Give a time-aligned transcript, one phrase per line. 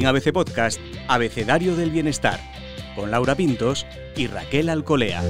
[0.00, 2.40] En ABC Podcast, Abecedario del Bienestar,
[2.96, 3.84] con Laura Pintos
[4.16, 5.20] y Raquel Alcolea.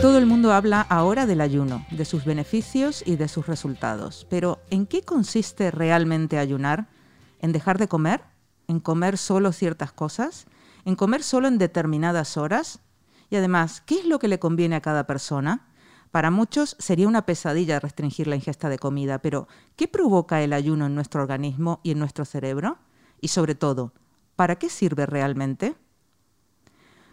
[0.00, 4.28] Todo el mundo habla ahora del ayuno, de sus beneficios y de sus resultados.
[4.30, 6.86] Pero ¿en qué consiste realmente ayunar?
[7.40, 8.20] ¿En dejar de comer?
[8.68, 10.46] ¿En comer solo ciertas cosas?
[10.84, 12.78] ¿En comer solo en determinadas horas?
[13.28, 15.66] Y además, ¿qué es lo que le conviene a cada persona?
[16.10, 19.46] Para muchos sería una pesadilla restringir la ingesta de comida, pero
[19.76, 22.78] ¿qué provoca el ayuno en nuestro organismo y en nuestro cerebro?
[23.20, 23.92] Y sobre todo,
[24.36, 25.76] ¿para qué sirve realmente?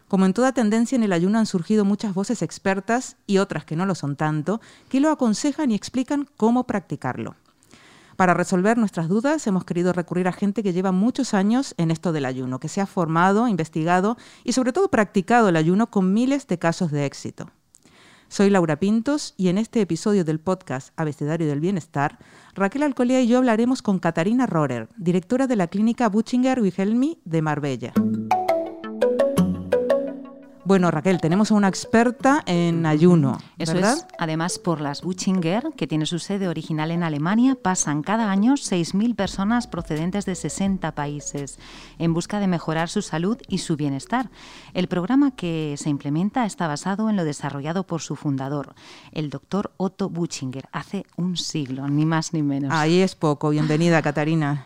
[0.07, 3.75] Como en toda tendencia en el ayuno han surgido muchas voces expertas y otras que
[3.75, 7.35] no lo son tanto, que lo aconsejan y explican cómo practicarlo.
[8.15, 12.13] Para resolver nuestras dudas hemos querido recurrir a gente que lleva muchos años en esto
[12.13, 14.15] del ayuno, que se ha formado, investigado
[14.45, 17.51] y sobre todo practicado el ayuno con miles de casos de éxito.
[18.27, 22.17] Soy Laura Pintos y en este episodio del podcast Abecedario del Bienestar,
[22.55, 27.41] Raquel Alcolea y yo hablaremos con Katarina Rohrer, directora de la clínica Buchinger Wilhelmi de
[27.41, 27.93] Marbella.
[30.65, 33.37] Bueno, Raquel, tenemos a una experta en ayuno.
[33.59, 38.31] Eso es, además por las Buchinger, que tiene su sede original en Alemania, pasan cada
[38.31, 41.59] año 6.000 personas procedentes de 60 países
[41.99, 44.31] en busca de mejorar su salud y su bienestar.
[44.73, 48.73] El programa que se implementa está basado en lo desarrollado por su fundador,
[49.11, 52.71] el doctor Otto Buchinger, hace un siglo, ni más ni menos.
[52.73, 53.51] Ahí es poco.
[53.51, 54.65] Bienvenida, Catarina.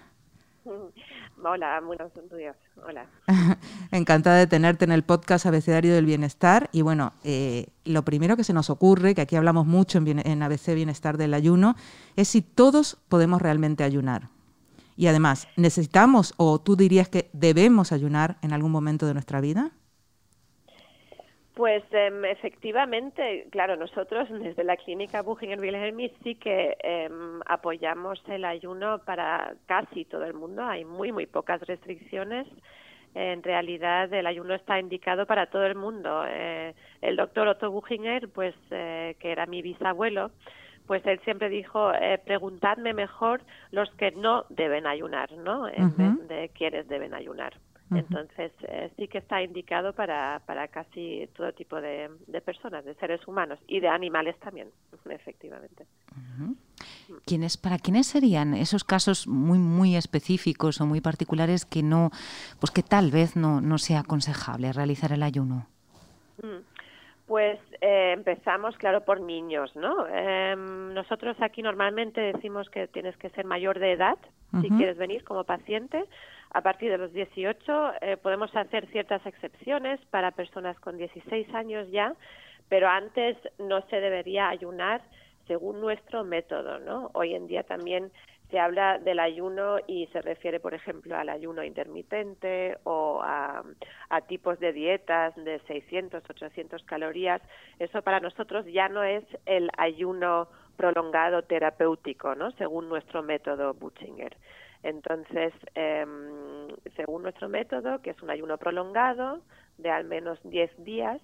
[1.44, 2.56] Hola, buenos días.
[2.86, 3.06] Hola.
[3.92, 6.70] Encantada de tenerte en el podcast Abecedario del Bienestar.
[6.74, 10.44] Y bueno, eh, lo primero que se nos ocurre, que aquí hablamos mucho en, en
[10.44, 11.76] ABC Bienestar del ayuno,
[12.18, 14.30] es si todos podemos realmente ayunar.
[14.98, 19.72] Y además, ¿necesitamos o tú dirías que debemos ayunar en algún momento de nuestra vida?
[21.60, 27.10] Pues eh, efectivamente, claro, nosotros desde la clínica Buchinger Wilhelmi sí que eh,
[27.48, 30.64] apoyamos el ayuno para casi todo el mundo.
[30.64, 32.48] Hay muy, muy pocas restricciones.
[33.14, 36.24] En realidad, el ayuno está indicado para todo el mundo.
[36.30, 40.32] Eh, el doctor Otto Buchinger, pues, eh, que era mi bisabuelo,
[40.88, 43.42] pues él siempre dijo, eh, preguntadme mejor
[43.72, 45.68] los que no deben ayunar, ¿no?
[45.68, 47.52] En vez de quienes deben ayunar.
[47.92, 52.10] Entonces, eh, sí que está indicado para, para casi todo tipo de,
[52.46, 54.70] personas, de seres humanos y de animales también,
[55.10, 55.86] efectivamente.
[57.26, 62.12] ¿Quiénes, ¿Para quiénes serían esos casos muy, muy específicos o muy particulares que no,
[62.60, 65.68] pues que tal vez no, no sea aconsejable realizar el ayuno?
[66.44, 66.70] Mm.
[67.26, 70.08] Pues eh, empezamos, claro, por niños, ¿no?
[70.08, 74.18] Em, nosotros aquí normalmente decimos que tienes que ser mayor de edad
[74.62, 76.06] si quieres venir como paciente.
[76.52, 81.90] A partir de los 18 eh, podemos hacer ciertas excepciones para personas con 16 años
[81.92, 82.14] ya,
[82.70, 85.02] pero antes no se debería ayunar
[85.48, 87.10] según nuestro método, ¿no?
[87.14, 88.12] Hoy en día también
[88.50, 93.64] se habla del ayuno y se refiere, por ejemplo, al ayuno intermitente o a,
[94.28, 97.42] tipos de dietas de 600, 800 calorías.
[97.78, 102.52] Eso para nosotros ya no es el ayuno prolongado terapéutico, ¿no?
[102.52, 104.36] Según nuestro método Butchinger.
[104.84, 109.42] Entonces, em, según nuestro método, que es un ayuno prolongado
[109.78, 111.22] de al menos 10 días,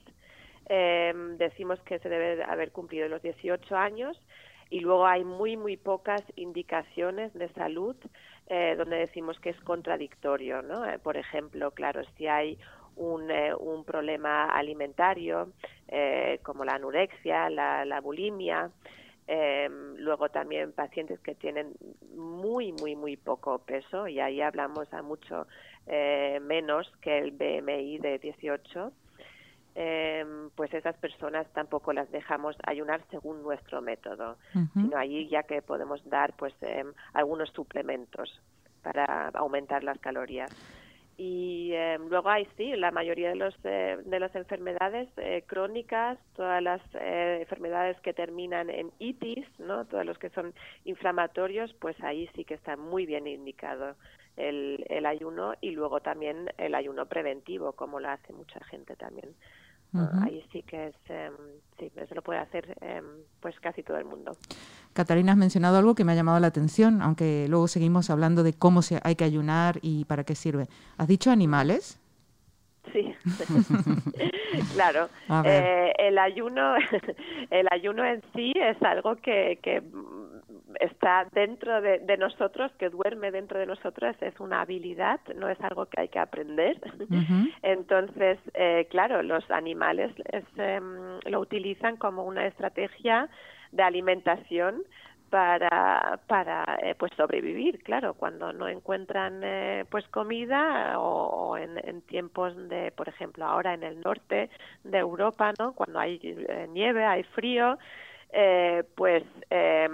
[0.68, 4.20] em, decimos que se debe haber cumplido los 18 años
[4.70, 7.96] y luego hay muy, muy pocas indicaciones de salud
[8.48, 10.86] eh, donde decimos que es contradictorio, ¿no?
[10.86, 12.60] Eh, por ejemplo, claro, si hay
[12.96, 15.52] un, eh, un problema alimentario
[16.42, 18.72] como la anorexia, la, la bulimia,
[19.98, 21.74] luego también pacientes que tienen
[22.16, 25.48] muy, muy, muy poco peso, y ahí hablamos a mucho
[26.42, 28.92] menos que el BMI de 18,
[29.78, 34.38] Em, pues esas personas tampoco las dejamos ayunar según nuestro método,
[34.74, 38.42] sino allí ya que podemos dar pues em, algunos suplementos
[38.82, 40.50] para aumentar las calorías.
[41.18, 46.18] Y em, luego hay sí, la mayoría de los eh, de las enfermedades eh, crónicas,
[46.36, 50.54] todas las eh, enfermedades que terminan en itis, no, todos los que son
[50.84, 53.96] inflamatorios, pues ahí sí que está muy bien indicado
[54.36, 59.34] el, el ayuno y luego también el ayuno preventivo, como lo hace mucha gente también.
[60.22, 61.34] Ahí sí que es, em,
[61.80, 63.06] sí, se lo puede hacer em,
[63.40, 64.38] pues casi todo el mundo.
[64.94, 68.54] Catalina, has mencionado algo que me ha llamado la atención, aunque luego seguimos hablando de
[68.54, 70.68] cómo se, hay que ayunar y para qué sirve.
[70.98, 72.00] ¿Has dicho animales?
[72.94, 73.14] Sí,
[74.74, 75.10] claro.
[75.44, 76.76] Eh, el ayuno,
[77.50, 79.82] el ayuno en sí es algo que, que
[80.80, 85.86] está dentro de, nosotros, que duerme dentro de nosotros, es una habilidad, no es algo
[85.86, 86.80] que hay que aprender.
[87.62, 90.12] Entonces, eh, claro, los animales
[90.58, 93.30] em, lo utilizan como una estrategia
[93.72, 94.84] de alimentación
[95.30, 102.02] para para eh, pues sobrevivir claro cuando no encuentran eh, pues comida o, en, en,
[102.02, 104.50] tiempos de por ejemplo ahora en el norte
[104.84, 107.78] de Europa no cuando hay eh, nieve hay frío
[108.38, 109.88] eh, pues eh,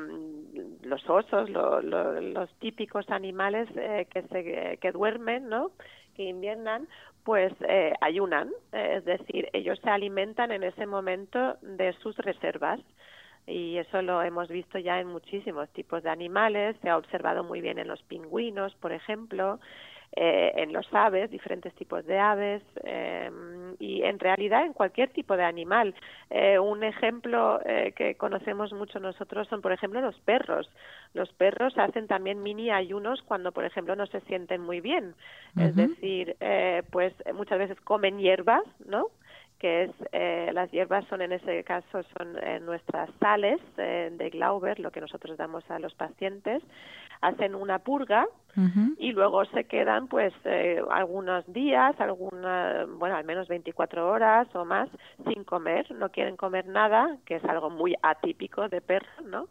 [0.81, 5.71] los osos los típicos animales eh, que se que duermen no
[6.15, 6.87] que inviernan
[7.23, 7.53] pues
[8.01, 12.79] ayunan es decir ellos se alimentan en ese momento de sus reservas
[13.47, 17.61] y eso lo hemos visto ya en muchísimos tipos de animales, se ha observado muy
[17.61, 19.59] bien en los pingüinos, por ejemplo,
[20.13, 23.31] eh, en los aves, diferentes tipos de aves eh,
[23.79, 25.95] y en realidad en cualquier tipo de animal.
[26.29, 30.69] Eh, un ejemplo eh, que conocemos mucho nosotros son, por ejemplo, los perros.
[31.13, 35.15] Los perros hacen también mini ayunos cuando, por ejemplo, no se sienten muy bien.
[35.57, 39.07] Es decir, eh, pues muchas veces comen hierbas, ¿no?
[39.61, 44.31] Que es eh, las hierbas son en ese caso son eh, nuestras sales eh, de
[44.31, 46.63] Glauber, lo que nosotros damos a los pacientes,
[47.21, 48.25] hacen una purga
[48.97, 54.65] y luego se quedan pues eh, algunos días, alguna, bueno, al menos 24 horas o
[54.65, 54.89] más
[55.31, 59.47] sin comer, no quieren comer nada, que es algo muy atípico de perro, ¿no?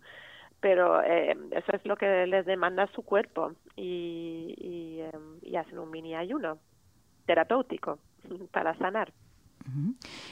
[0.60, 6.14] Pero eso es lo que les demanda su cuerpo y, y, y hacen un mini
[6.16, 6.58] ayuno
[7.26, 8.00] terapéutico
[8.50, 9.12] para sanar.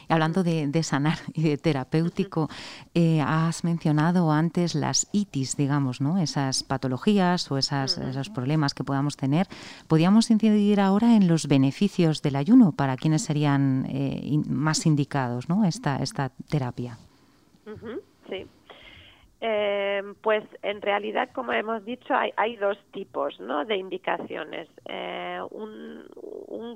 [0.08, 2.48] Y hablando de, de, sanar y de terapéutico,
[2.94, 6.18] eh, has mencionado antes las itis, digamos, ¿no?
[6.18, 9.46] Esas patologías o esas, esos problemas que podamos tener.
[9.86, 15.48] ¿Podríamos incidir ahora en los beneficios del ayuno para quienes serían eh, in, más indicados,
[15.48, 15.64] ¿no?
[15.64, 16.98] Esta, esta terapia.
[17.66, 18.46] Uh -huh, sí.
[19.40, 23.64] Eh, pues en realidad, como hemos dicho, hay, hay dos tipos ¿no?
[23.64, 24.68] de indicaciones.
[24.86, 25.87] Eh, un,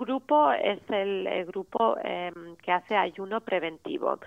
[0.04, 2.32] grupo es el, grupo eh,
[2.62, 4.19] que hace ayuno preventivo.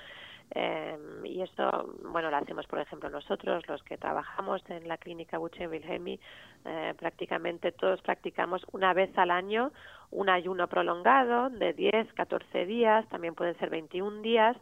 [0.54, 5.38] Eh, y esto, bueno, lo hacemos, por ejemplo, nosotros, los que trabajamos en la clínica
[5.38, 6.20] Buche Wilhelmi,
[6.66, 9.72] eh, prácticamente todos practicamos una vez al año
[10.12, 14.56] un ayuno prolongado de 10, 14 días, también pueden ser 21 días,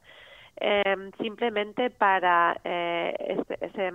[0.58, 3.92] eh, simplemente para eh, ese, ese,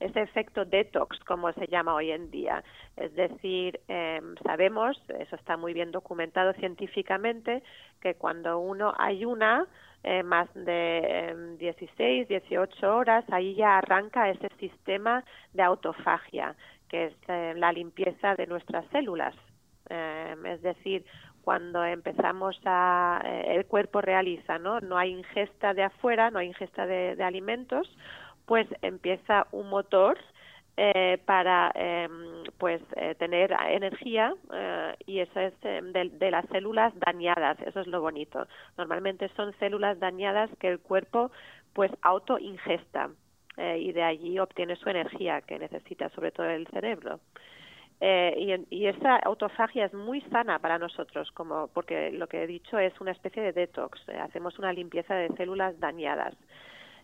[0.00, 2.64] ese, efecto detox, como se llama hoy en día.
[2.96, 7.62] Es decir, eh, sabemos, eso está muy bien documentado científicamente,
[8.00, 9.66] que cuando uno ayuna
[10.02, 16.56] eh, más de 16, 18 horas, ahí ya arranca ese sistema de autofagia,
[16.88, 19.34] que es eh, la limpieza de nuestras células.
[19.90, 21.04] es decir,
[21.42, 26.48] cuando empezamos a eh, el cuerpo realiza no no hay ingesta de afuera no hay
[26.48, 27.88] ingesta de alimentos
[28.50, 30.18] pues empieza un motor
[30.76, 32.08] eh, para eh,
[32.58, 37.86] pues eh, tener energía eh, y eso es de, de, las células dañadas eso es
[37.86, 41.30] lo bonito normalmente son células dañadas que el cuerpo
[41.74, 43.10] pues auto ingesta
[43.56, 47.20] y de allí obtiene su energía que necesita sobre todo el cerebro
[48.00, 52.46] eh, y, y, esa autofagia es muy sana para nosotros, como porque lo que he
[52.46, 54.00] dicho es una especie de detox.
[54.08, 56.34] Eh, hacemos una limpieza de células dañadas.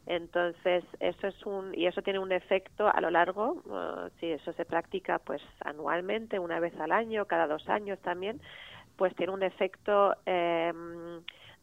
[0.07, 3.63] Entonces, eso es un y eso tiene un efecto a lo largo.
[3.67, 8.41] Uh, si eso se practica, pues anualmente, una vez al año, cada dos años también,
[8.97, 10.73] pues tiene un efecto eh,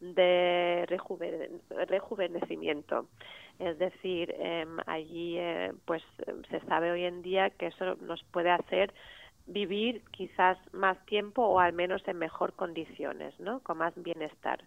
[0.00, 3.06] de rejuven, rejuvenecimiento.
[3.58, 6.02] Es decir, eh, allí, eh, pues
[6.50, 8.92] se sabe hoy en día que eso nos puede hacer
[9.46, 13.60] vivir quizás más tiempo o al menos en mejor condiciones, ¿no?
[13.60, 14.60] Con más bienestar.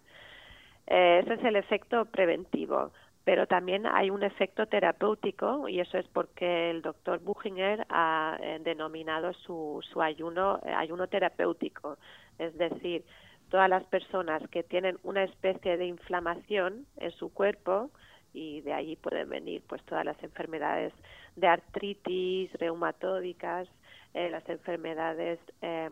[0.86, 2.92] Eh, ese es el efecto preventivo,
[3.28, 8.58] pero también hay un efecto terapéutico y eso es porque el doctor Buchinger ha eh,
[8.64, 11.98] denominado su, su ayuno eh, ayuno terapéutico,
[12.38, 13.04] es decir,
[13.50, 17.90] todas las personas que tienen una especie de inflamación en su cuerpo
[18.32, 20.94] y de ahí pueden venir pues todas las enfermedades
[21.36, 23.68] de artritis reumatódicas
[24.14, 25.90] eh, las enfermedades eh,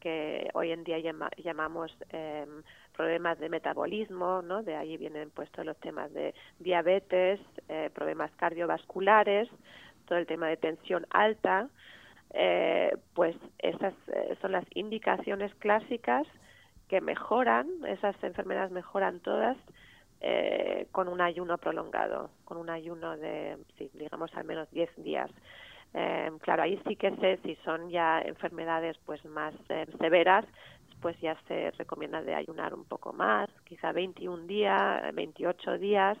[0.00, 2.46] que hoy en día llama, llamamos eh,
[2.96, 4.62] problemas de metabolismo, ¿no?
[4.62, 9.48] De ahí vienen pues todos los temas de diabetes, eh, problemas cardiovasculares,
[10.06, 11.68] todo el tema de tensión alta,
[12.34, 16.26] eh, pues esas eh, son las indicaciones clásicas
[16.88, 19.56] que mejoran, esas enfermedades mejoran todas
[20.20, 25.30] eh, con un ayuno prolongado, con un ayuno de, sí, digamos, al menos 10 días.
[25.94, 30.44] Eh, claro, ahí sí que sé si son ya enfermedades pues más eh, severas,
[31.00, 36.18] pues ya se recomienda de ayunar un poco más, quizá 21 días, 28 días,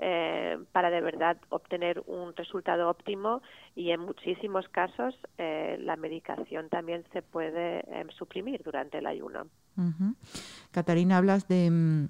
[0.00, 3.42] eh, para de verdad obtener un resultado óptimo
[3.74, 9.48] y en muchísimos casos eh, la medicación también se puede eh, suprimir durante el ayuno.
[10.70, 12.04] Catarina, hablas mm,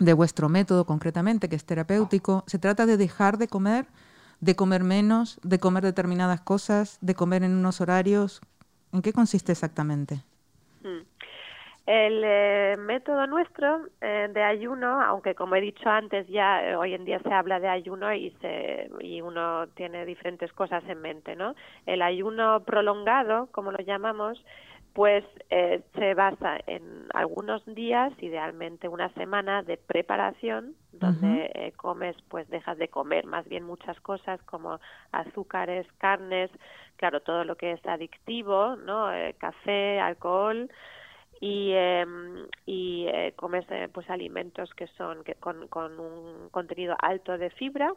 [0.00, 2.42] de vuestro método concretamente, que es terapéutico.
[2.48, 3.86] ¿Se trata de dejar de comer
[4.42, 8.40] de comer menos, de comer determinadas cosas, de comer en unos horarios.
[8.92, 10.16] ¿En qué consiste exactamente?
[10.82, 11.06] Mm.
[11.86, 16.94] El eh, método nuestro eh, de ayuno, aunque como he dicho antes ya eh, hoy
[16.94, 21.36] en día se habla de ayuno y se y uno tiene diferentes cosas en mente,
[21.36, 21.54] ¿no?
[21.86, 24.44] El ayuno prolongado, como lo llamamos,
[24.94, 25.24] pues
[25.94, 32.88] se basa en algunos días, idealmente una semana de preparación, donde comes, pues dejas de
[32.88, 34.80] comer más bien muchas cosas como
[35.10, 36.50] azúcares, carnes,
[36.96, 39.08] claro, todo lo que es adictivo, ¿no?
[39.38, 40.68] café, alcohol,
[41.42, 46.94] y, em, y eh, comes eh, pues alimentos que son que con, con un contenido
[47.00, 47.92] alto de fibra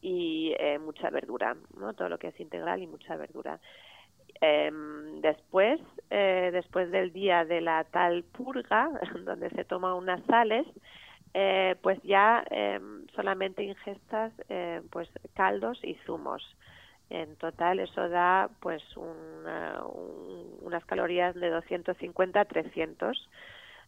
[0.00, 1.94] y eh, mucha verdura, ¿no?
[1.94, 3.58] todo lo que es integral y mucha verdura.
[4.40, 8.90] Em, después, eh, después del día de la tal purga,
[9.24, 10.66] donde se toma unas sales,
[11.32, 14.32] eh, pues ya em, solamente ingestas
[14.90, 16.42] pues caldos y zumos.
[17.10, 23.28] En total eso da pues unas calorías de 250 a 300.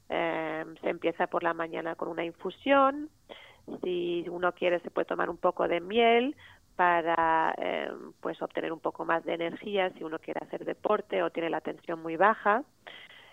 [0.08, 3.08] Em, se empieza por la mañana con una infusión.
[3.82, 6.36] Si uno quiere se puede tomar un poco de miel
[6.76, 11.30] para em, pues obtener un poco más de energía si uno quiere hacer deporte o
[11.30, 12.62] tiene la tensión muy baja.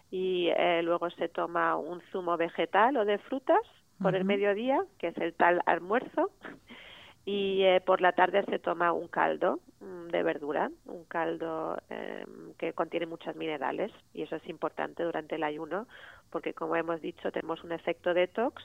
[0.10, 3.62] Y eh, luego se toma un zumo vegetal o de frutas
[4.02, 6.32] por el mediodía, que es el tal almuerzo.
[7.26, 12.54] Y eh, por la tarde se toma un caldo mm, de verdura, un caldo em,
[12.58, 13.94] que contiene muchos minerales.
[14.14, 15.88] Y eso es importante durante el ayuno
[16.32, 18.62] porque como hemos dicho tenemos un efecto detox,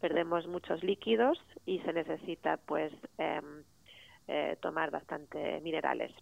[0.00, 3.62] perdemos muchos líquidos y se necesita pues em,
[4.28, 6.12] eh, tomar bastante minerales.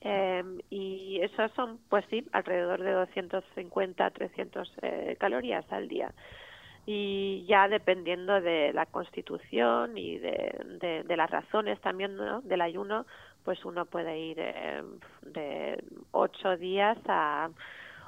[0.00, 6.14] Em, y eso son pues sí alrededor de 250 300 eh, calorías al día
[6.90, 13.04] y ya dependiendo de la constitución y de, las razones también del ayuno,
[13.44, 14.82] pues uno puede ir eh,
[15.20, 17.50] de ocho días a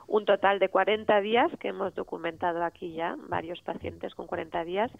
[0.06, 4.90] un total de 40 días que hemos documentado aquí ya, varios pacientes con 40 días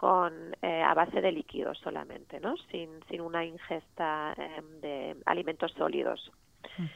[0.00, 2.56] con eh, a base de líquidos solamente, ¿no?
[2.70, 6.32] Sin, sin una ingesta eh, de alimentos sólidos.
[6.78, 6.86] Mm.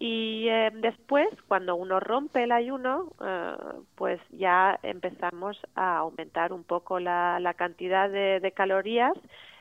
[0.00, 3.54] Y eh, después, cuando uno rompe el ayuno, eh,
[3.94, 9.12] pues ya empezamos a aumentar un poco la, la cantidad de, de, calorías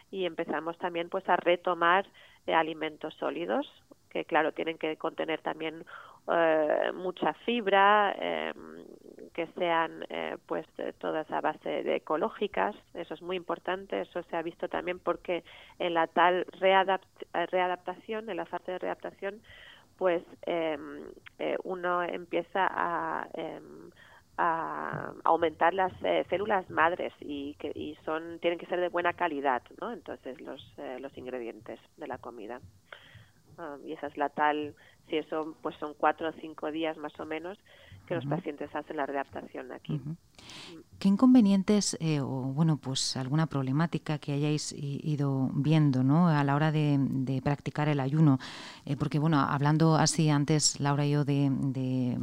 [0.09, 2.07] y empezamos también pues a retomar
[2.47, 3.71] eh, alimentos sólidos
[4.09, 5.85] que claro tienen que contener también
[6.93, 8.15] mucha fibra
[9.39, 10.05] que sean
[10.47, 10.65] pues
[10.97, 15.45] todas a base de ecológicas eso es muy importante eso se ha visto también porque
[15.77, 19.41] en la tal readaptación en la fase de readaptación
[19.97, 21.03] pues em,
[21.39, 23.91] eh, uno empieza a, em,
[24.37, 29.13] a aumentar las eh, células madres y que y son tienen que ser de buena
[29.13, 32.59] calidad no entonces los eh, los ingredientes de la comida.
[33.57, 34.73] Um, y esa es la tal
[35.09, 37.57] si eso pues son cuatro o cinco días más o menos
[38.09, 40.01] que los pacientes hacen la readaptación aquí.
[40.97, 46.27] ¿Qué inconvenientes eh, o bueno pues alguna problemática que hayáis ido viendo ¿no?
[46.27, 48.39] a la hora de, practicar el ayuno?
[48.85, 52.17] Eh, porque bueno, hablando así antes Laura y yo de,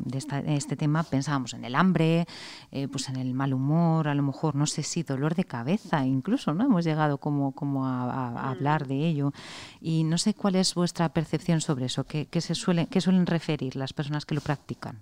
[0.48, 2.26] este tema pensábamos en el hambre,
[2.72, 6.04] eh, pues en el mal humor, a lo mejor no sé si dolor de cabeza
[6.04, 6.64] incluso, ¿no?
[6.64, 9.32] Hemos llegado como, como a, hablar de ello
[9.80, 13.76] y no sé cuál es vuestra percepción sobre eso, qué, se suele, qué suelen referir
[13.76, 15.00] las personas que lo practican.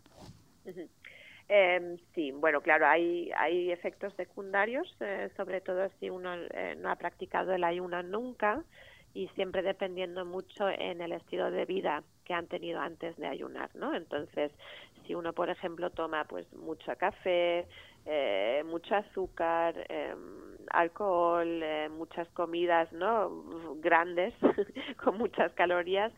[1.48, 6.90] Eh, sí, bueno, claro, hay, hay efectos secundarios, eh, sobre todo si uno eh, no
[6.90, 8.64] ha practicado el ayuno nunca
[9.12, 13.70] y siempre dependiendo mucho en el estilo de vida que han tenido antes de ayunar,
[13.74, 13.94] ¿no?
[13.94, 14.52] Entonces,
[15.06, 17.66] si uno, por ejemplo, toma pues mucho café,
[18.06, 23.44] eh, mucho azúcar, em, alcohol, muchas comidas, ¿no?
[23.76, 24.34] Grandes
[25.04, 26.12] con muchas calorías,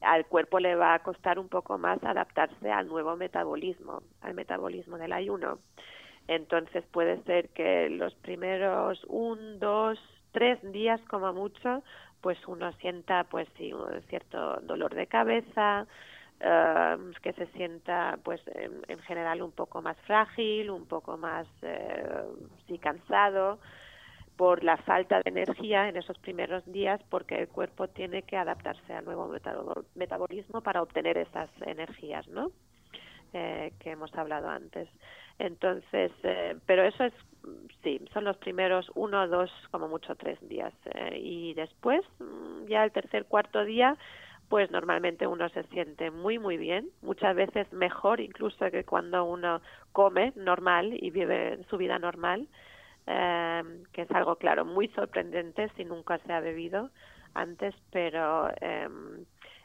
[0.00, 4.98] al cuerpo le va a costar un poco más adaptarse al nuevo metabolismo, al metabolismo
[4.98, 5.58] del ayuno.
[6.28, 9.98] Entonces puede ser que los primeros un, dos,
[10.32, 11.82] tres días como mucho,
[12.20, 15.86] pues uno sienta pues sí, un cierto dolor de cabeza,
[16.40, 22.24] eh, que se sienta pues en, general un poco más frágil, un poco más eh,
[22.66, 23.58] sí cansado,
[24.36, 28.92] por la falta de energía en esos primeros días porque el cuerpo tiene que adaptarse
[28.92, 29.32] al nuevo
[29.94, 32.50] metabolismo para obtener esas energías, ¿no?
[33.32, 34.88] Eh, que hemos hablado antes.
[35.38, 37.12] Entonces, eh, pero eso es,
[37.82, 40.72] sí, son los primeros uno, dos, como mucho tres días.
[40.94, 43.96] Eh, y después, mm, ya el tercer, cuarto día,
[44.48, 49.60] pues normalmente uno se siente muy, muy bien, muchas veces mejor incluso que cuando uno
[49.92, 52.46] come normal y vive su vida normal
[53.06, 56.90] em, que es algo, claro, muy sorprendente si nunca se ha bebido
[57.34, 59.24] antes, pero em,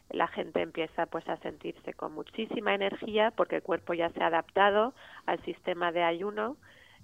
[0.09, 4.27] la gente empieza pues a sentirse con muchísima energía porque el cuerpo ya se ha
[4.27, 4.93] adaptado
[5.25, 6.57] al sistema de ayuno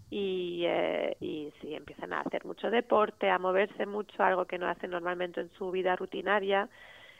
[0.09, 4.67] y, eh, y sí, empiezan a hacer mucho deporte, a moverse mucho, algo que no
[4.67, 6.69] hacen normalmente en su vida rutinaria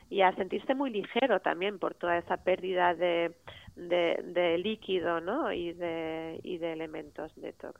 [0.10, 3.34] y a sentirse muy ligero también por toda esa pérdida de,
[3.78, 5.52] de, líquido ¿no?
[5.54, 7.80] y, de, y de elementos detox.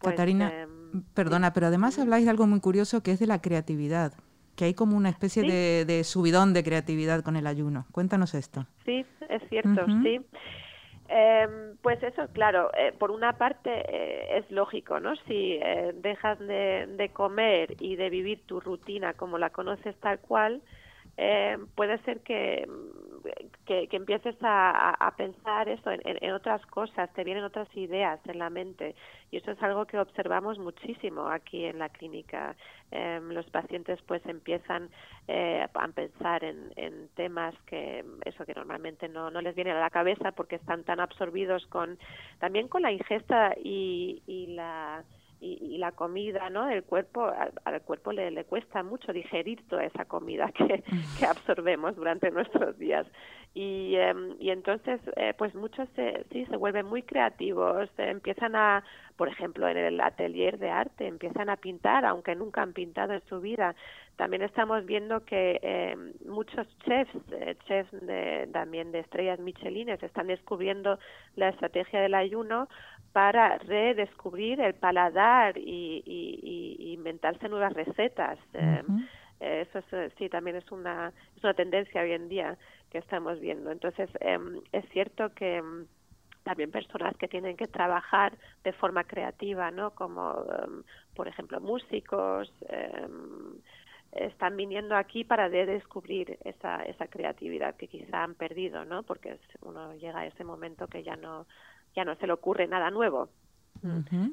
[0.00, 3.40] Pues, Catarina, em, perdona, pero además habláis de algo muy curioso que es de la
[3.40, 4.12] creatividad,
[4.56, 7.86] que hay como una especie de, de, subidón de creatividad con el ayuno.
[7.92, 8.66] Cuéntanos esto.
[8.84, 10.20] Sí, es cierto, sí.
[11.08, 15.14] Eh, pues eso, claro, eh, por una parte eh, es lógico, ¿no?
[15.28, 20.18] Si eh, dejas de, de, comer y de vivir tu rutina como la conoces tal
[20.18, 20.62] cual,
[21.76, 22.68] puede ser que
[23.64, 28.94] que, empieces a, pensar eso en, otras cosas, te vienen otras ideas en la mente
[29.30, 32.56] y eso es algo que observamos muchísimo aquí en la clínica.
[32.90, 34.88] Em, los pacientes pues empiezan
[35.26, 39.90] eh, a pensar en, temas que eso que normalmente no, no les viene a la
[39.90, 41.98] cabeza porque están tan absorbidos con
[42.38, 45.02] también con la ingesta y, y la
[45.40, 46.68] y, la comida, ¿no?
[46.68, 47.30] El cuerpo,
[47.64, 50.82] al, cuerpo le, le, cuesta mucho digerir toda esa comida que,
[51.18, 53.06] que absorbemos durante nuestros días.
[53.56, 58.84] Y, em, y entonces, eh, pues muchos se, sí se vuelven muy creativos, empiezan a,
[59.16, 63.22] por ejemplo, en el atelier de arte, empiezan a pintar, aunque nunca han pintado en
[63.30, 63.74] su vida.
[64.16, 70.26] También estamos viendo que eh, muchos chefs, eh, chefs de, también de estrellas Michelines, están
[70.26, 70.98] descubriendo
[71.34, 72.68] la estrategia del ayuno
[73.16, 78.38] para redescubrir el paladar y, y, inventarse nuevas recetas.
[78.52, 78.82] Eh,
[79.40, 82.58] eso es, sí, también es una, es una tendencia hoy en día
[82.90, 83.70] que estamos viendo.
[83.70, 85.86] Entonces, em, es cierto que em,
[86.42, 89.92] también personas que tienen que trabajar de forma creativa, ¿no?
[89.92, 90.82] Como, em,
[91.14, 92.52] por ejemplo, músicos,
[94.12, 99.04] están viniendo aquí para descubrir esa, esa creatividad que quizá han perdido, ¿no?
[99.04, 101.46] Porque uno llega a ese momento que ya no
[101.96, 103.28] ya no se le ocurre nada nuevo.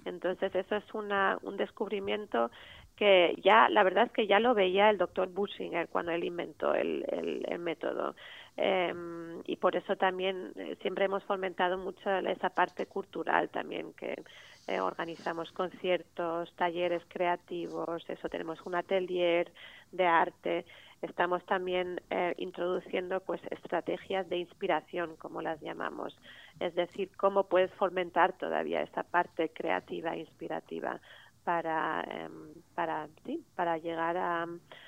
[0.06, 2.50] Entonces eso es una, un descubrimiento
[2.96, 6.74] que ya, la verdad es que ya lo veía el doctor Bushinger cuando él inventó
[6.74, 7.06] el,
[7.48, 8.16] el, método.
[8.56, 14.24] Em, y por eso también eh, siempre hemos fomentado mucho esa parte cultural también, que
[14.68, 19.52] eh, organizamos conciertos, talleres creativos, eso tenemos un atelier
[19.92, 20.66] de arte
[21.04, 26.18] estamos también eh, introduciendo pues estrategias de inspiración como las llamamos.
[26.60, 31.00] Es decir cómo puedes fomentar todavía esa parte creativa e inspirativa
[31.44, 34.48] para em, para sí, para llegar a,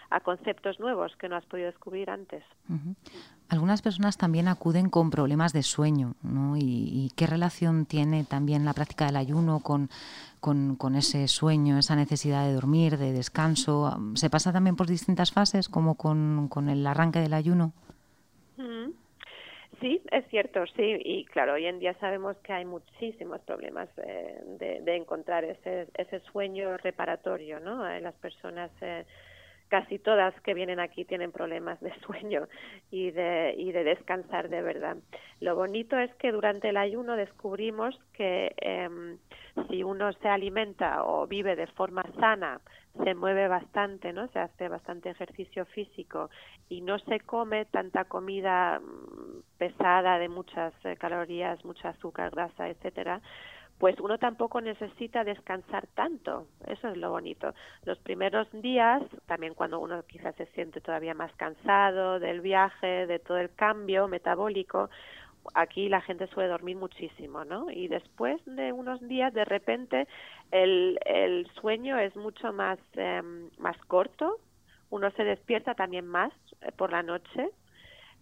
[0.10, 2.44] a, conceptos nuevos que no has podido descubrir antes.
[3.48, 6.56] Algunas personas también acuden con problemas de sueño, ¿no?
[6.58, 9.90] ¿Y, qué relación tiene también la práctica del ayuno con,
[10.40, 14.00] con, con, ese sueño, esa necesidad de dormir, de descanso?
[14.16, 17.72] ¿Se pasa también por distintas fases, como con, con el arranque del ayuno?
[19.82, 24.40] Sí, es cierto, sí, y claro, hoy en día sabemos que hay muchísimos problemas eh,
[24.60, 27.88] de, de, encontrar ese, ese sueño reparatorio, ¿no?
[27.88, 29.06] Eh, las personas, eh,
[29.68, 32.48] casi todas que vienen aquí tienen problemas de sueño
[32.92, 34.98] y de, y de descansar de verdad.
[35.42, 39.18] Lo bonito es que durante el ayuno descubrimos que em,
[39.70, 42.62] si uno se alimenta o vive de forma sana,
[43.04, 44.28] se mueve bastante, ¿no?
[44.30, 46.30] Se hace bastante ejercicio físico
[46.70, 52.70] y no se come tanta comida mm, pesada de muchas eh, calorías, mucha azúcar, grasa,
[52.70, 53.22] etcétera,
[53.78, 56.48] pues uno tampoco necesita descansar tanto.
[56.68, 57.54] Eso es lo bonito.
[57.84, 63.20] Los primeros días, también cuando uno quizás se siente todavía más cansado del viaje, de
[63.20, 64.90] todo el cambio metabólico,
[65.54, 67.70] aquí la gente suele dormir muchísimo, ¿no?
[67.70, 70.08] Y después de unos días, de repente,
[70.64, 74.38] el, sueño es mucho más, em, más corto,
[74.90, 77.50] uno se despierta también más eh, por la noche,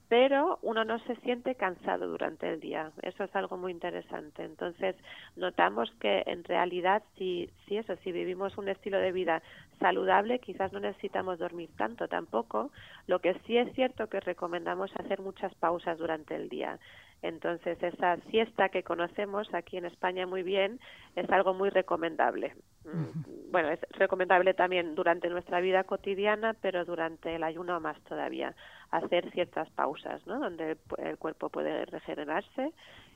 [0.10, 2.92] pero uno no se siente cansado durante el día.
[3.02, 4.44] Eso es algo muy interesante.
[4.44, 4.96] Entonces,
[5.36, 9.42] notamos que en realidad, si, si eso, si vivimos un estilo de vida
[9.80, 12.70] saludable, quizás no necesitamos dormir tanto tampoco.
[13.08, 16.78] Lo que sí es cierto que recomendamos hacer muchas pausas durante el día.
[17.24, 20.82] Entonces, esa siesta que conocemos aquí en España muy bien
[21.16, 22.54] es algo muy recomendable.
[22.84, 28.54] Mm, bueno, es recomendable también durante nuestra vida cotidiana, pero durante el ayuno más todavía,
[28.92, 30.38] hacer ciertas pausas, ¿no?
[30.38, 32.74] Donde el, cuerpo puede regenerarse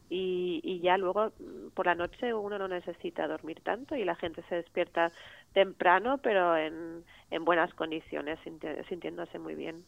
[0.09, 4.15] y, y, ya luego mm, por la noche uno no necesita dormir tanto y la
[4.15, 5.11] gente se despierta
[5.51, 8.39] temprano, pero en, en buenas condiciones,
[8.87, 9.83] sintiéndose muy bien.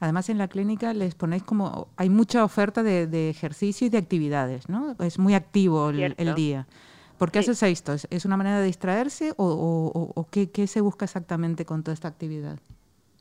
[0.00, 1.88] Además, en la clínica les ponéis como.
[1.96, 4.96] Hay mucha oferta de, ejercicio y de actividades, ¿no?
[5.00, 6.66] Es muy activo el, día.
[7.18, 7.92] ¿Por qué haces esto?
[7.92, 12.58] ¿Es una manera de distraerse o, qué, se busca exactamente con toda esta actividad?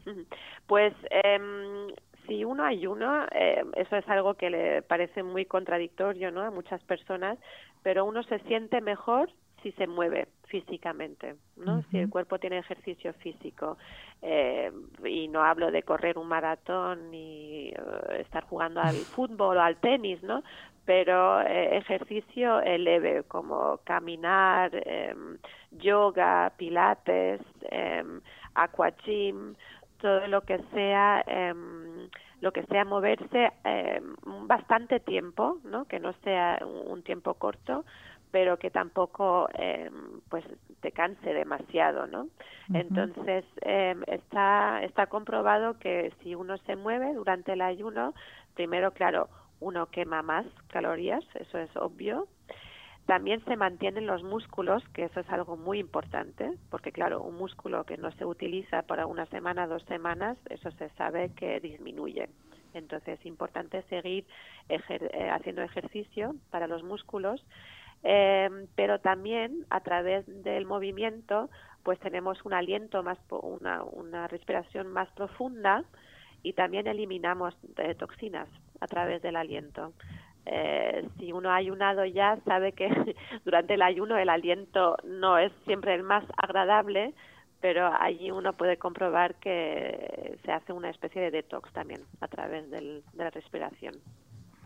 [0.67, 1.89] Pues em,
[2.25, 6.39] si uno ayuna, eh, eso es algo que le parece muy contradictorio ¿no?
[6.43, 7.37] a muchas personas,
[7.83, 9.29] pero uno se siente mejor
[9.61, 11.81] si se mueve físicamente, ¿no?
[11.83, 13.77] Si el cuerpo tiene ejercicio físico
[14.21, 14.69] eh,
[15.05, 17.75] y no hablo de correr un maratón ni eh,
[18.19, 20.43] estar jugando al fútbol o al tenis, ¿no?
[20.83, 25.37] Pero eh, ejercicio leve como caminar, em,
[25.71, 28.03] yoga, pilates, eh,
[28.55, 29.55] aquagym,
[30.01, 32.09] todo lo que sea em,
[32.41, 33.51] lo que sea moverse
[34.47, 35.85] bastante tiempo, ¿no?
[35.85, 37.85] Que no sea un tiempo corto
[38.31, 39.89] pero que tampoco eh,
[40.29, 40.43] pues
[40.81, 42.27] te canse demasiado, ¿no?
[42.73, 48.13] Entonces eh, está está comprobado que si uno se mueve durante el ayuno,
[48.55, 52.27] primero claro uno quema más calorías, eso es obvio.
[53.05, 57.83] También se mantienen los músculos, que eso es algo muy importante, porque claro, un músculo
[57.83, 62.29] que no se utiliza para una semana, dos semanas, eso se sabe que disminuye.
[62.73, 64.25] Entonces es importante seguir
[64.69, 67.43] eh, haciendo ejercicio para los músculos
[68.03, 71.49] eh, pero también a través del movimiento
[71.83, 75.83] pues tenemos un aliento más una, una respiración más profunda
[76.43, 78.47] y también eliminamos eh, toxinas
[78.79, 79.93] a través del aliento.
[80.45, 82.89] Eh, si uno ha ayunado ya sabe que
[83.45, 87.13] durante el ayuno el aliento no es siempre el más agradable
[87.61, 92.69] pero allí uno puede comprobar que se hace una especie de detox también a través
[92.71, 93.93] del, de la respiración.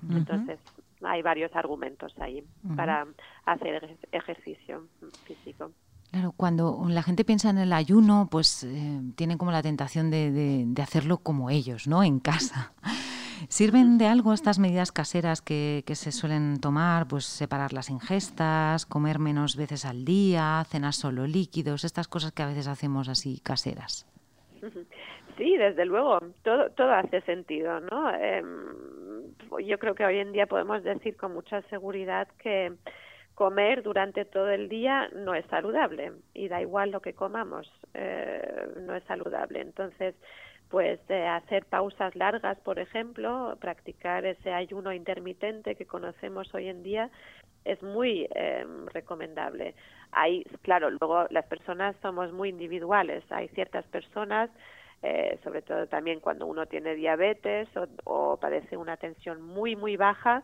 [0.09, 0.59] Entonces
[1.05, 2.43] hay varios argumentos ahí
[2.75, 3.07] para
[3.45, 4.87] hacer ejercicio
[5.25, 5.71] físico.
[6.11, 10.67] Claro, cuando la gente piensa en el ayuno, pues eh, tienen como la tentación de,
[10.81, 12.03] hacerlo como ellos, ¿no?
[12.03, 12.73] En casa.
[13.49, 17.07] ¿Sirven de algo estas medidas caseras que, que, se suelen tomar?
[17.07, 22.43] Pues separar las ingestas, comer menos veces al día, cenar solo líquidos, estas cosas que
[22.43, 24.07] a veces hacemos así caseras.
[25.37, 28.09] Sí, desde luego, todo, todo hace sentido, ¿no?
[28.15, 29.33] Em,
[29.65, 32.73] yo creo que hoy en día podemos decir con mucha seguridad que
[33.35, 38.67] comer durante todo el día no es saludable y da igual lo que comamos, eh,
[38.81, 39.59] no es saludable.
[39.59, 40.15] Entonces,
[40.69, 47.09] pues hacer pausas largas, por ejemplo, practicar ese ayuno intermitente que conocemos hoy en día
[47.65, 49.75] es muy em, recomendable.
[50.11, 53.23] Hay, claro, luego las personas somos muy individuales.
[53.31, 54.49] Hay ciertas personas
[55.03, 57.67] eh, sobre todo también cuando uno tiene diabetes
[58.05, 60.41] o, padece una tensión muy muy baja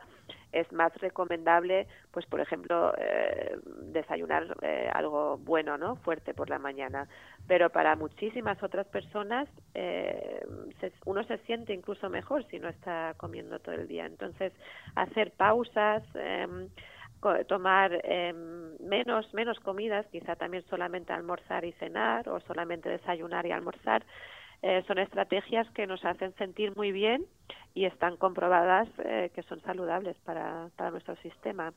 [0.52, 6.60] es más recomendable pues por ejemplo eh, desayunar eh, algo bueno no fuerte por la
[6.60, 7.08] mañana.
[7.48, 9.48] Pero para muchísimas otras personas
[11.06, 14.06] uno se siente incluso mejor si no está comiendo todo el día.
[14.06, 14.54] Entonces
[14.96, 16.70] hacer pausas em,
[17.48, 23.52] tomar em, menos menos comidas quizá también solamente almorzar y cenar o solamente desayunar y
[23.52, 24.04] almorzar
[24.62, 27.26] eh, son estrategias que nos hacen sentir muy bien
[27.74, 31.74] y están comprobadas eh, que son saludables para, para nuestro sistema.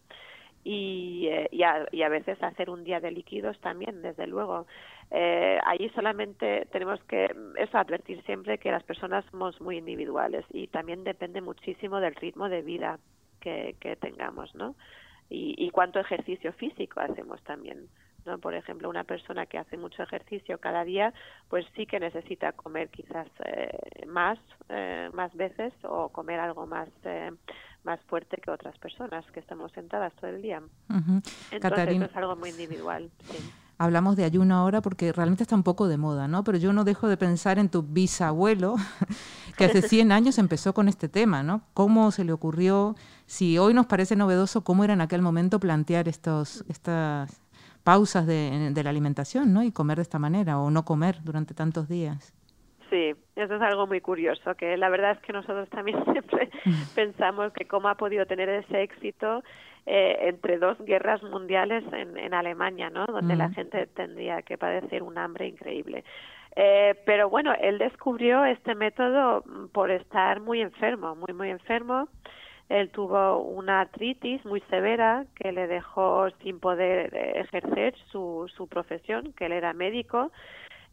[0.66, 4.66] Y, eh, y, a, y, a, veces hacer un día de líquidos también, desde luego.
[5.10, 10.68] Eh, allí solamente tenemos que eso advertir siempre que las personas somos muy individuales y
[10.68, 12.98] también depende muchísimo del ritmo de vida
[13.40, 14.74] que, que tengamos, ¿no?
[15.36, 17.88] Y cuánto ejercicio físico hacemos también.
[18.26, 18.38] ¿No?
[18.38, 21.12] Por ejemplo, una persona que hace mucho ejercicio cada día,
[21.48, 26.88] pues sí que necesita comer quizás eh, más, eh, más veces o comer algo más,
[27.04, 27.30] eh,
[27.84, 30.62] más fuerte que otras personas que estamos sentadas todo el día.
[31.50, 33.10] Entonces, es algo muy individual.
[33.76, 36.44] Hablamos de ayuno ahora porque realmente está un poco de moda, ¿no?
[36.44, 38.76] Pero yo no dejo de pensar en tu bisabuelo,
[39.58, 41.62] que hace 100 años empezó con este tema, ¿no?
[41.74, 42.94] ¿Cómo se le ocurrió?
[43.26, 47.42] Si hoy nos parece novedoso, ¿cómo era en aquel momento plantear estos, estas,
[47.84, 49.62] pausas de, de, la alimentación, ¿no?
[49.62, 52.34] Y comer de esta manera o no comer durante tantos días.
[52.90, 56.50] Sí, eso es algo muy curioso, que la verdad es que nosotros también siempre
[56.94, 59.42] pensamos que cómo ha podido tener ese éxito
[59.86, 63.04] eh, entre dos guerras mundiales en, en Alemania, ¿no?
[63.06, 66.04] Donde la gente tendría que padecer un hambre increíble.
[66.56, 69.42] Eh, pero bueno, él descubrió este método
[69.72, 72.08] por estar muy enfermo, muy, muy enfermo.
[72.68, 78.66] Él tuvo una artritis muy severa que le dejó sin poder eh, ejercer su, su
[78.68, 80.32] profesión, que él era médico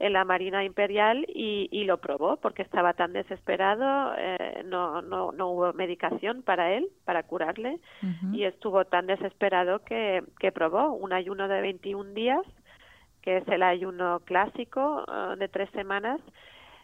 [0.01, 5.31] en la Marina Imperial y, y lo probó porque estaba tan desesperado, eh, no, no,
[5.31, 7.79] no hubo medicación para él, para curarle,
[8.34, 12.41] y estuvo tan desesperado que, que probó un ayuno de 21 días,
[13.21, 16.19] que es el ayuno clásico eh, de tres semanas,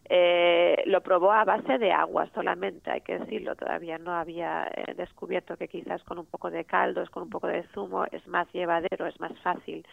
[0.09, 4.93] Eh, lo probó a base de agua solamente, hay que decirlo, todavía no había eh,
[4.95, 8.47] descubierto que quizás con un poco de caldos, con un poco de zumo es más
[8.53, 9.85] llevadero, es más fácil.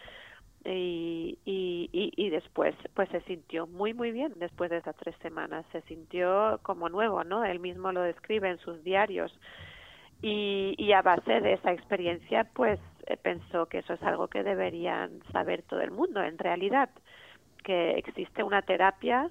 [0.63, 5.63] Y, y, y, después pues se sintió muy muy bien después de esas tres semanas.
[5.71, 9.37] Se sintió como nuevo no él mismo lo describe en sus diarios.
[10.21, 14.43] Y, y a base de esa experiencia pues eh, pensó que eso es algo que
[14.43, 16.89] deberían saber todo el mundo en realidad
[17.63, 19.29] que existe una terapia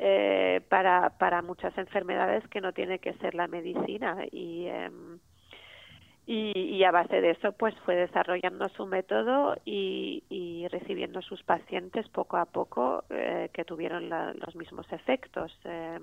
[0.00, 4.90] eh, para, para muchas enfermedades que no tiene que ser la medicina y, eh,
[6.26, 12.08] y, a base de eso pues fue desarrollando su método y, y recibiendo sus pacientes
[12.08, 15.98] poco a poco eh, que tuvieron la, los mismos efectos eh,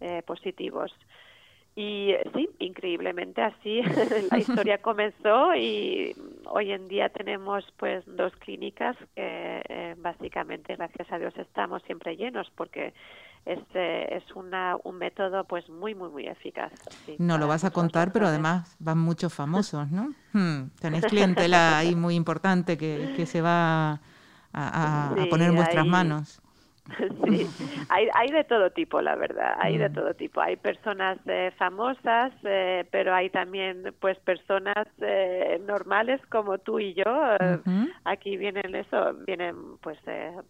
[0.00, 0.92] eh, positivos.
[1.74, 3.80] Y sí, increíblemente así
[4.30, 6.14] la historia comenzó y
[6.46, 12.16] hoy en día tenemos pues dos clínicas que eh, básicamente gracias a Dios estamos siempre
[12.16, 12.92] llenos porque
[13.46, 16.72] es, eh, es una, un método pues muy muy muy eficaz.
[17.06, 20.14] Sí, no lo vas a contar, pero además van muchos famosos, ¿no?
[20.34, 24.00] Hmm, tenéis clientela ahí muy importante que, que se va a,
[24.52, 26.41] a, a poner en vuestras hay, manos.
[27.24, 27.46] Sí,
[27.88, 30.40] hay, hay de todo tipo, la verdad, hay de todo tipo.
[30.40, 36.94] Hay personas eh, famosas, eh, pero hay también pues personas eh, normales como tú y
[36.94, 37.04] yo.
[37.04, 37.92] Uh -huh.
[38.04, 39.98] Aquí vienen eso, vienen pues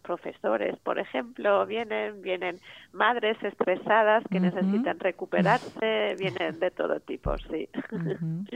[0.02, 2.56] profesores, por ejemplo, vienen vienen
[2.92, 4.54] madres estresadas que uh -huh.
[4.54, 7.68] necesitan recuperarse, vienen de todo tipo, sí.
[7.92, 8.48] Uh -huh.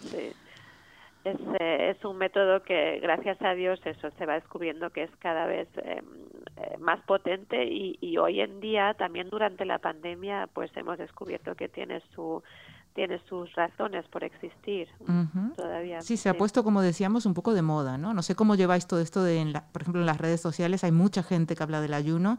[0.00, 0.32] sí
[1.24, 5.10] es, eh, es, un método que gracias a Dios eso se va descubriendo que es
[5.18, 6.02] cada vez eh,
[6.80, 11.68] más potente y, y, hoy en día también durante la pandemia pues hemos descubierto que
[11.68, 12.42] tiene su
[12.94, 15.54] tiene sus razones por existir uh -huh.
[15.56, 16.02] todavía.
[16.02, 16.28] Sí, se sí.
[16.28, 18.12] ha puesto, como decíamos, un poco de moda, ¿no?
[18.12, 20.84] No sé cómo lleváis todo esto de, en la, por ejemplo, en las redes sociales
[20.84, 22.38] hay mucha gente que habla del ayuno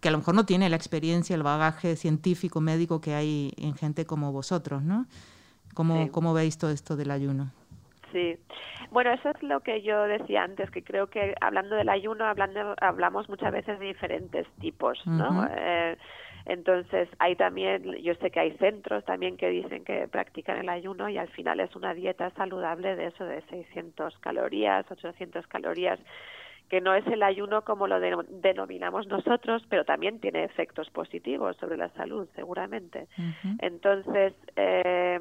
[0.00, 3.74] que a lo mejor no tiene la experiencia, el bagaje científico, médico que hay en
[3.74, 5.06] gente como vosotros, ¿no?
[5.74, 6.10] ¿Cómo, sí.
[6.10, 7.50] ¿Cómo veis todo esto del ayuno?
[8.12, 8.36] Sí,
[8.90, 12.74] bueno, eso es lo que yo decía antes, que creo que hablando del ayuno hablando,
[12.80, 15.28] hablamos muchas veces de diferentes tipos, ¿no?
[15.28, 15.50] Uh -huh.
[15.56, 15.96] eh,
[16.46, 21.08] entonces, hay también, yo sé que hay centros también que dicen que practican el ayuno
[21.08, 26.00] y al final es una dieta saludable de eso de 600 calorías, 800 calorías
[26.70, 31.56] que no es el ayuno como lo de, denominamos nosotros, pero también tiene efectos positivos
[31.56, 33.08] sobre la salud, seguramente.
[33.18, 33.56] Uh -huh.
[33.58, 35.18] Entonces, eh,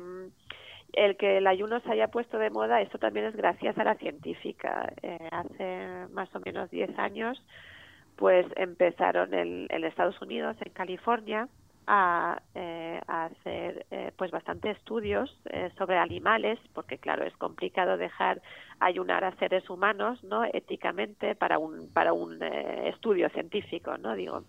[0.93, 3.95] el que el ayuno se haya puesto de moda, eso también es gracias a la
[3.95, 4.91] científica.
[5.01, 7.41] Eh, hace más o menos 10 años,
[8.15, 11.47] pues empezaron en, en Estados Unidos, en California,
[11.91, 17.97] a, eh, a hacer eh, pues bastante estudios eh, sobre animales, porque claro es complicado
[17.97, 18.41] dejar
[18.79, 24.43] ayunar a seres humanos, no éticamente para un para un eh, estudio científico, no digo.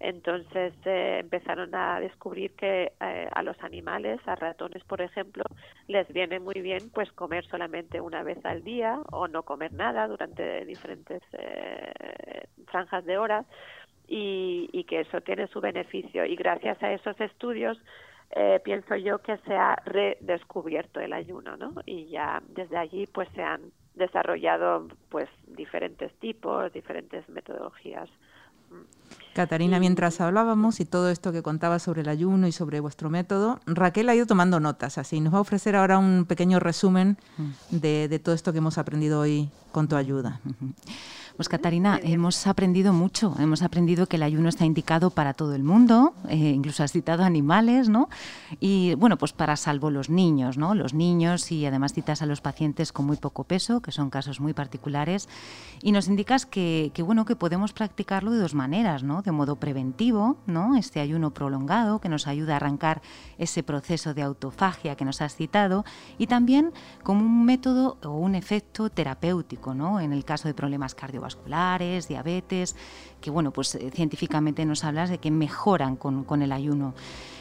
[0.00, 5.44] Entonces eh, empezaron a descubrir que eh, a los animales, a ratones por ejemplo,
[5.88, 10.06] les viene muy bien pues comer solamente una vez al día o no comer nada
[10.06, 13.46] durante diferentes eh, franjas de horas
[14.06, 16.24] y, y, que eso tiene su beneficio.
[16.24, 17.78] Y gracias a esos estudios
[18.30, 21.72] eh, pienso yo que se ha redescubierto el ayuno, ¿no?
[21.86, 28.08] Y ya desde allí pues se han desarrollado pues diferentes tipos, diferentes metodologías.
[29.38, 33.60] Catarina, mientras hablábamos y todo esto que contaba sobre el ayuno y sobre vuestro método,
[33.66, 37.18] Raquel ha ido tomando notas, así nos va a ofrecer ahora un pequeño resumen
[37.70, 40.40] de, de todo esto que hemos aprendido hoy con tu ayuda.
[41.38, 43.32] Pues Catarina, hemos aprendido mucho.
[43.38, 47.22] Hemos aprendido que el ayuno está indicado para todo el mundo, eh, incluso has citado
[47.22, 48.08] animales, ¿no?
[48.58, 50.74] Y bueno, pues para salvo los niños, ¿no?
[50.74, 54.40] Los niños y además citas a los pacientes con muy poco peso, que son casos
[54.40, 55.28] muy particulares.
[55.80, 59.22] Y nos indicas que, que bueno, que podemos practicarlo de dos maneras, ¿no?
[59.28, 60.74] De modo preventivo, ¿no?
[60.74, 63.02] Este ayuno prolongado que nos ayuda a arrancar
[63.36, 65.84] ese proceso de autofagia que nos has citado
[66.16, 70.00] y también como un método o un efecto terapéutico, ¿no?
[70.00, 72.74] En el caso de problemas cardiovasculares diabetes,
[73.20, 76.94] que bueno, pues eh, científicamente nos hablas de que mejoran con, con el ayuno.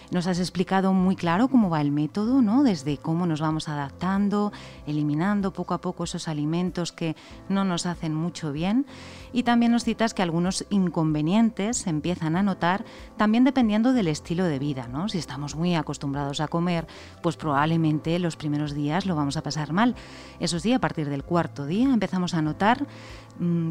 [0.10, 2.64] Nos has explicado muy claro cómo va el método, ¿no?
[2.64, 4.54] Desde cómo nos vamos adaptando,
[4.86, 7.18] eliminando poco a poco esos alimentos que
[7.50, 8.86] no nos hacen mucho bien.
[9.34, 12.86] Y también nos citas que algunos inconvenientes se empiezan a notar
[13.18, 15.10] también dependiendo del estilo de vida, ¿no?
[15.10, 16.88] Si estamos muy acostumbrados a comer,
[17.22, 19.94] pues probablemente los primeros días lo vamos a pasar mal.
[20.40, 22.88] Eso sí, a partir del cuarto día empezamos a notar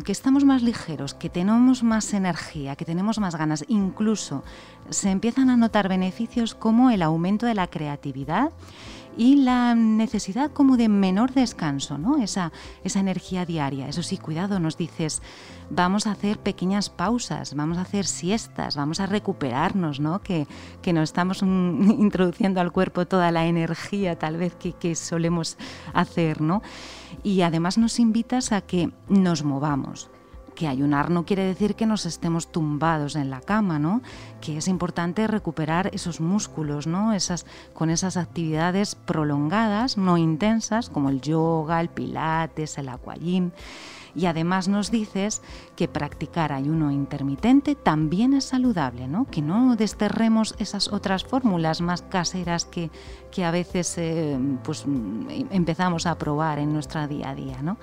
[0.04, 4.44] que estamos más ligeros, que tenemos más energía, que tenemos más ganas, incluso
[4.90, 8.52] se empiezan a notar beneficios como el aumento de la creatividad,
[9.16, 12.18] y la necesidad como de menor descanso, ¿no?
[12.18, 12.52] Esa,
[12.84, 13.88] esa energía diaria.
[13.88, 15.22] Eso sí, cuidado, nos dices,
[15.70, 20.20] vamos a hacer pequeñas pausas, vamos a hacer siestas, vamos a recuperarnos, ¿no?
[20.20, 20.46] Que,
[20.82, 25.56] que nos estamos introduciendo al cuerpo toda la energía tal vez que, que solemos
[25.94, 26.62] hacer, ¿no?
[27.22, 30.10] Y además nos invitas a que nos movamos,
[30.54, 34.02] que ayunar no quiere decir que nos estemos tumbados en la cama, ¿no?
[34.40, 37.12] Que es importante recuperar esos músculos, ¿no?
[37.12, 43.50] Esas, con esas actividades prolongadas, no intensas, como el yoga, el pilates, el aquagym
[44.16, 45.42] y además nos dices
[45.76, 49.26] que practicar ayuno intermitente también es saludable, ¿no?
[49.26, 52.90] que no desterremos esas otras fórmulas más caseras que,
[53.30, 54.86] que a veces eh, pues,
[55.50, 57.60] empezamos a probar en nuestra día a día.
[57.62, 57.76] ¿no?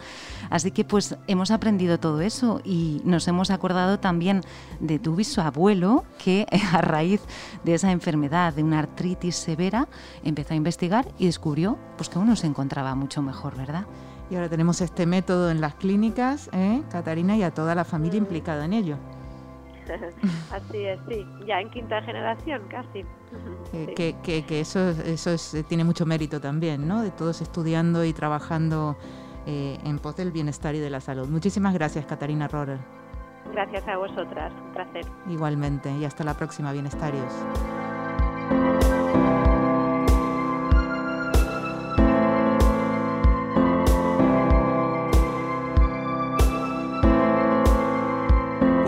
[0.49, 4.41] Así que pues hemos aprendido todo eso y nos hemos acordado también
[4.79, 7.21] de tu bisabuelo que a raíz
[7.63, 9.87] de esa enfermedad, de una artritis severa,
[10.23, 13.85] empezó a investigar y descubrió pues, que uno se encontraba mucho mejor, ¿verdad?
[14.29, 18.17] Y ahora tenemos este método en las clínicas, ¿eh, Catarina, y a toda la familia
[18.17, 18.97] implicada en ello.
[20.51, 23.05] Así es, sí, ya en quinta generación casi.
[23.73, 27.01] Eh, que, eso, eso eh, tiene mucho mérito también, ¿no?
[27.01, 28.95] De todos estudiando y trabajando
[29.45, 31.27] eh, en pos del bienestar y de la salud.
[31.27, 32.79] Muchísimas gracias, Catarina Rohrer.
[33.51, 35.05] Gracias a vosotras, un placer.
[35.29, 37.33] Igualmente, y hasta la próxima, bienestarios.